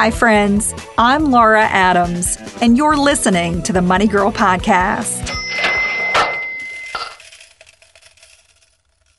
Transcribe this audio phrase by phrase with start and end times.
[0.00, 0.72] Hi, friends.
[0.96, 5.28] I'm Laura Adams, and you're listening to the Money Girl Podcast.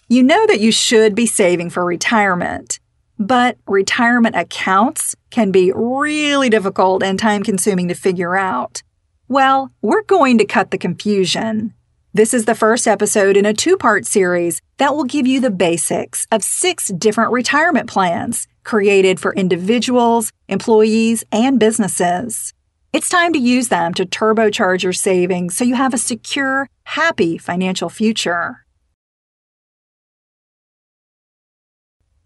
[0.07, 2.79] You know that you should be saving for retirement,
[3.19, 8.81] but retirement accounts can be really difficult and time consuming to figure out.
[9.27, 11.75] Well, we're going to cut the confusion.
[12.15, 15.51] This is the first episode in a two part series that will give you the
[15.51, 22.53] basics of six different retirement plans created for individuals, employees, and businesses.
[22.93, 27.37] It's time to use them to turbocharge your savings so you have a secure, happy
[27.37, 28.65] financial future.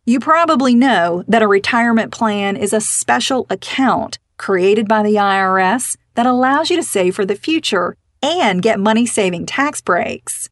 [0.08, 5.97] You probably know that a retirement plan is a special account created by the IRS
[6.14, 10.49] that allows you to save for the future and get money saving tax breaks.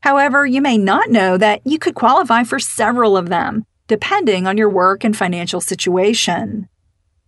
[0.00, 4.56] However, you may not know that you could qualify for several of them, depending on
[4.56, 6.68] your work and financial situation.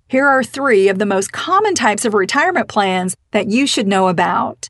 [0.08, 4.08] Here are three of the most common types of retirement plans that you should know
[4.08, 4.68] about.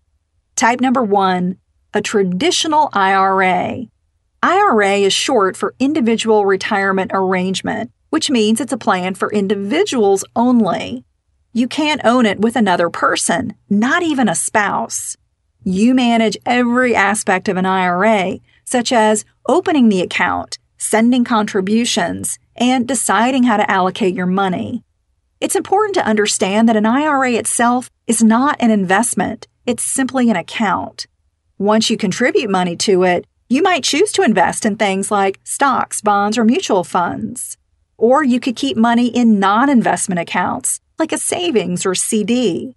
[0.56, 1.58] Type number one,
[1.94, 3.86] a traditional IRA.
[4.42, 11.04] IRA is short for Individual Retirement Arrangement, which means it's a plan for individuals only.
[11.52, 15.16] You can't own it with another person, not even a spouse.
[15.64, 22.88] You manage every aspect of an IRA, such as opening the account, sending contributions, and
[22.88, 24.82] deciding how to allocate your money.
[25.40, 30.36] It's important to understand that an IRA itself is not an investment, it's simply an
[30.36, 31.06] account.
[31.58, 36.00] Once you contribute money to it, you might choose to invest in things like stocks,
[36.00, 37.56] bonds, or mutual funds.
[37.96, 42.74] Or you could keep money in non investment accounts like a savings or CD.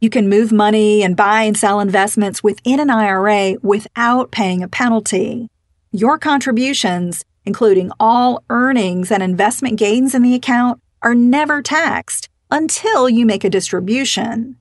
[0.00, 4.68] You can move money and buy and sell investments within an IRA without paying a
[4.68, 5.48] penalty.
[5.92, 13.08] Your contributions, including all earnings and investment gains in the account, are never taxed until
[13.08, 14.56] you make a distribution.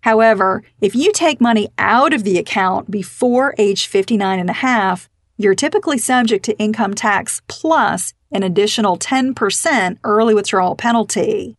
[0.00, 5.08] However, if you take money out of the account before age 59 and a half,
[5.36, 11.56] you're typically subject to income tax plus an additional 10% early withdrawal penalty.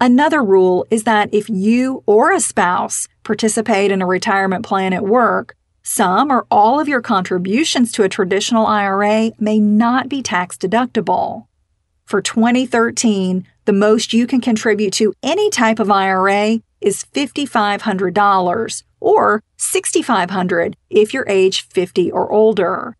[0.00, 5.04] Another rule is that if you or a spouse participate in a retirement plan at
[5.04, 5.54] work,
[5.90, 11.46] some or all of your contributions to a traditional IRA may not be tax deductible.
[12.04, 19.42] For 2013, the most you can contribute to any type of IRA is $5,500 or
[19.56, 22.96] 6,500 if you're age 50 or older.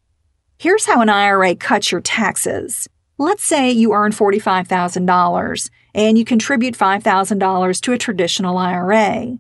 [0.58, 2.88] Here's how an IRA cuts your taxes.
[3.18, 9.38] Let's say you earn $45,000 and you contribute $5,000 to a traditional IRA.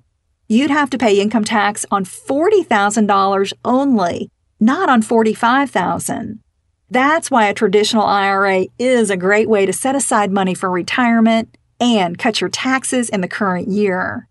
[0.50, 6.40] You'd have to pay income tax on $40,000 only, not on 45,000.
[6.90, 11.56] That's why a traditional IRA is a great way to set aside money for retirement
[11.78, 14.26] and cut your taxes in the current year.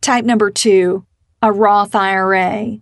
[0.00, 1.06] Type number two,
[1.40, 2.78] a Roth IRA.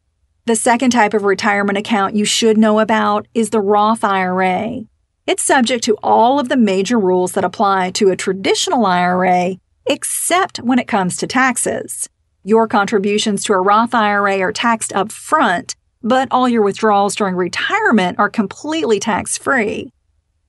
[0.46, 4.84] The second type of retirement account you should know about is the Roth IRA.
[5.26, 10.60] It's subject to all of the major rules that apply to a traditional IRA, except
[10.60, 12.08] when it comes to taxes.
[12.44, 17.36] Your contributions to a Roth IRA are taxed up front, but all your withdrawals during
[17.36, 19.92] retirement are completely tax free.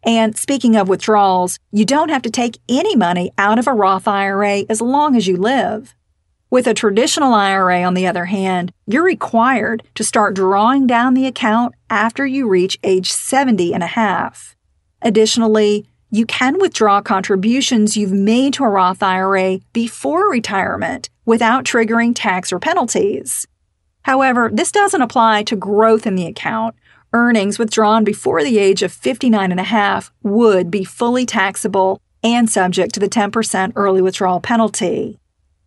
[0.04, 4.08] And speaking of withdrawals, you don't have to take any money out of a Roth
[4.08, 5.94] IRA as long as you live.
[6.50, 11.28] With a traditional IRA, on the other hand, you're required to start drawing down the
[11.28, 14.56] account after you reach age 70 and a half.
[15.04, 22.14] Additionally, you can withdraw contributions you've made to a Roth IRA before retirement without triggering
[22.16, 23.48] tax or penalties.
[24.04, 26.76] However, this doesn't apply to growth in the account.
[27.14, 32.50] Earnings withdrawn before the age of 59 and a half would be fully taxable and
[32.50, 35.20] subject to the 10% early withdrawal penalty.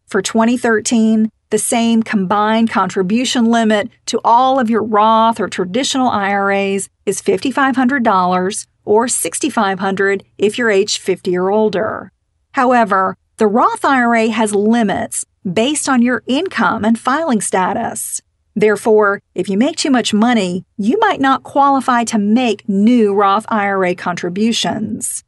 [0.07, 6.89] For 2013, the same combined contribution limit to all of your Roth or traditional IRAs
[7.05, 12.11] is $5,500 or $6,500 if you're age 50 or older.
[12.53, 18.21] However, the Roth IRA has limits based on your income and filing status.
[18.55, 23.45] Therefore, if you make too much money, you might not qualify to make new Roth
[23.49, 25.23] IRA contributions.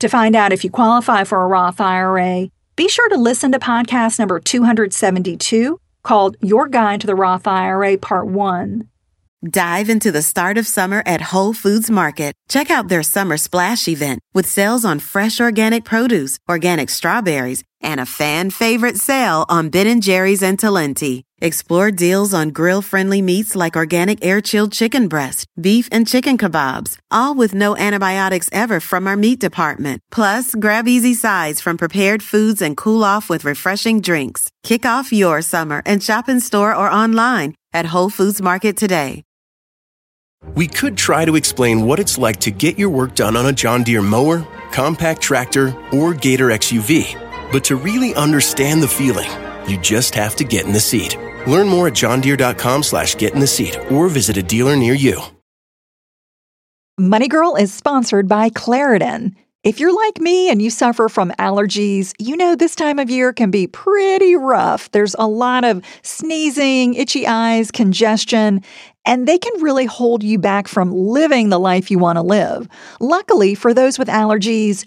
[0.00, 3.58] To find out if you qualify for a Roth IRA, be sure to listen to
[3.58, 8.88] podcast number 272 called Your Guide to the Roth IRA Part 1.
[9.50, 12.32] Dive into the start of summer at Whole Foods Market.
[12.48, 18.00] Check out their summer splash event with sales on fresh organic produce, organic strawberries, and
[18.00, 21.22] a fan favorite sale on Ben & Jerry's and Talenti.
[21.40, 27.34] Explore deals on grill-friendly meats like organic air-chilled chicken breast, beef and chicken kebabs, all
[27.34, 30.00] with no antibiotics ever from our meat department.
[30.10, 34.50] Plus, grab easy sides from prepared foods and cool off with refreshing drinks.
[34.62, 39.22] Kick off your summer and shop in store or online at Whole Foods Market today.
[40.54, 43.52] We could try to explain what it's like to get your work done on a
[43.52, 47.23] John Deere mower, compact tractor, or Gator XUV.
[47.54, 49.30] But to really understand the feeling,
[49.68, 51.16] you just have to get in the seat.
[51.46, 55.22] Learn more at johndeere.com slash get in the seat or visit a dealer near you.
[56.98, 59.36] Money Girl is sponsored by Claritin.
[59.62, 63.32] If you're like me and you suffer from allergies, you know this time of year
[63.32, 64.90] can be pretty rough.
[64.90, 68.64] There's a lot of sneezing, itchy eyes, congestion,
[69.06, 72.66] and they can really hold you back from living the life you want to live.
[73.00, 74.86] Luckily, for those with allergies,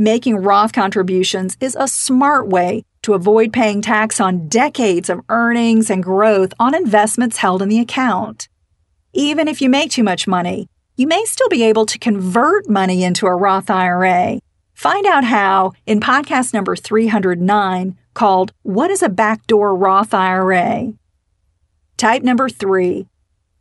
[0.00, 5.90] making Roth contributions is a smart way to avoid paying tax on decades of earnings
[5.90, 8.48] and growth on investments held in the account.
[9.12, 10.66] Even if you make too much money,
[10.96, 14.40] you may still be able to convert money into a Roth IRA.
[14.72, 20.94] Find out how in podcast number 309 called What is a Backdoor Roth IRA?
[21.98, 23.06] Type number three,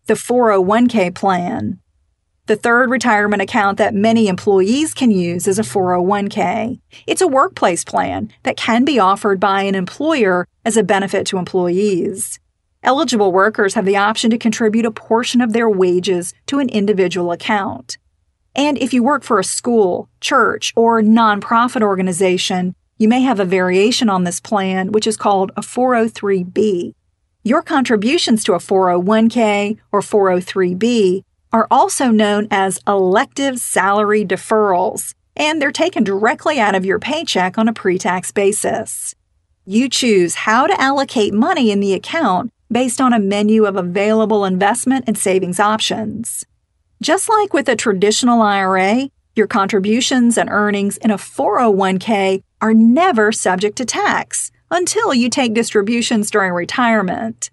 [0.06, 1.82] the 401k plan.
[2.50, 6.80] The third retirement account that many employees can use is a 401k.
[7.06, 11.38] It's a workplace plan that can be offered by an employer as a benefit to
[11.38, 12.40] employees.
[12.82, 17.32] Eligible workers have the option to contribute a portion of their wages to an individual
[17.32, 18.00] account.
[18.56, 23.46] And if you work for a school, church, or nonprofit organization, you may have a
[23.46, 26.94] variation on this plan, which is called a 403b.
[27.44, 35.62] Your contributions to a 401k or 403b are also known as elective salary deferrals, and
[35.62, 39.16] they're taken directly out of your paycheck on a pre tax basis.
[39.66, 44.46] You choose how to allocate money in the account based on a menu of available
[44.46, 46.46] investment and savings options.
[47.02, 53.32] Just like with a traditional IRA, your contributions and earnings in a 401k are never
[53.32, 57.50] subject to tax until you take distributions during retirement.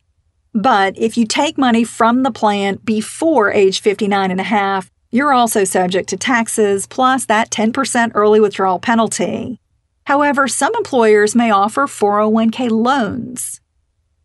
[0.57, 5.35] But if you take money from the plan before age 59 and a half, you're
[5.35, 9.61] also subject to taxes plus that 10% early withdrawal penalty.
[10.05, 13.61] However, some employers may offer 401k loans.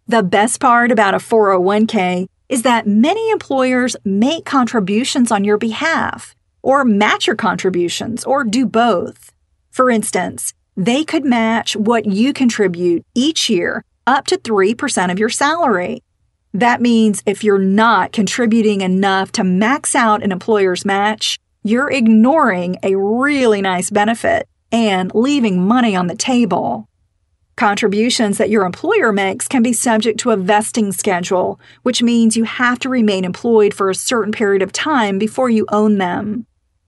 [0.07, 6.33] The best part about a 401k is that many employers make contributions on your behalf,
[6.61, 9.33] or match your contributions, or do both.
[9.69, 15.29] For instance, they could match what you contribute each year up to 3% of your
[15.29, 16.03] salary.
[16.53, 22.77] That means if you're not contributing enough to max out an employer's match, you're ignoring
[22.83, 26.87] a really nice benefit and leaving money on the table.
[27.55, 32.43] Contributions that your employer makes can be subject to a vesting schedule, which means you
[32.43, 36.45] have to remain employed for a certain period of time before you own them.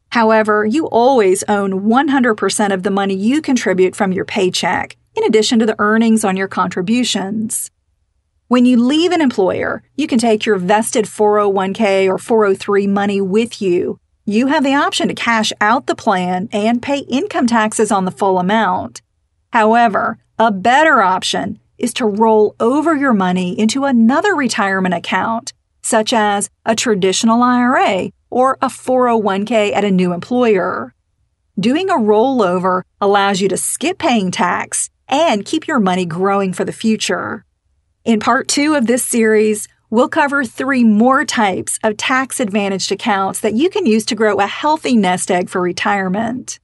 [0.09, 5.59] However, you always own 100% of the money you contribute from your paycheck, in addition
[5.59, 7.69] to the earnings on your contributions.
[8.53, 13.59] When you leave an employer, you can take your vested 401k or 403 money with
[13.63, 13.99] you.
[14.25, 18.11] You have the option to cash out the plan and pay income taxes on the
[18.11, 19.01] full amount.
[19.53, 26.13] However, a better option is to roll over your money into another retirement account, such
[26.13, 30.93] as a traditional IRA or a 401k at a new employer.
[31.59, 36.63] Doing a rollover allows you to skip paying tax and keep your money growing for
[36.63, 37.45] the future.
[38.05, 43.39] In part two of this series, we'll cover three more types of tax advantaged accounts
[43.39, 46.59] that you can use to grow a healthy nest egg for retirement.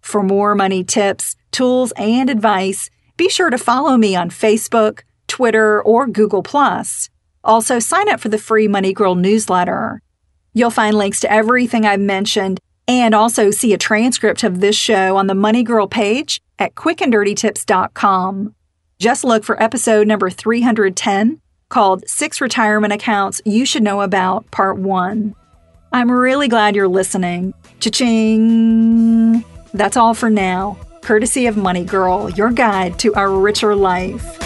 [0.00, 5.80] For more money tips, tools, and advice, be sure to follow me on Facebook, Twitter,
[5.80, 6.44] or Google.
[7.44, 10.02] Also, sign up for the free Money Girl newsletter.
[10.54, 15.16] You'll find links to everything I've mentioned and also see a transcript of this show
[15.16, 18.54] on the Money Girl page at quickanddirtytips.com.
[19.00, 21.40] Just look for episode number 310
[21.70, 25.34] called Six Retirement Accounts You Should Know About, Part 1.
[25.92, 27.54] I'm really glad you're listening.
[27.80, 29.44] Cha-ching!
[29.72, 34.36] That's all for now, courtesy of Money Girl, your guide to a richer life.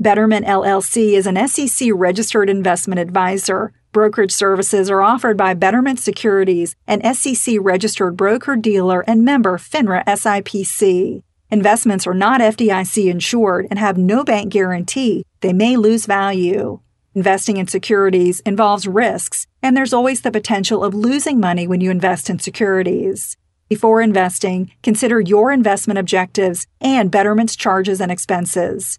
[0.00, 3.72] Betterment LLC is an SEC registered investment advisor.
[3.90, 10.04] Brokerage services are offered by Betterment Securities, an SEC registered broker dealer and member FINRA
[10.04, 11.22] SIPC.
[11.50, 15.24] Investments are not FDIC insured and have no bank guarantee.
[15.40, 16.80] They may lose value.
[17.14, 21.90] Investing in securities involves risks, and there's always the potential of losing money when you
[21.90, 23.38] invest in securities.
[23.70, 28.98] Before investing, consider your investment objectives and Betterment's charges and expenses.